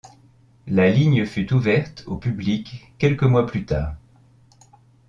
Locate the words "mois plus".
3.21-3.65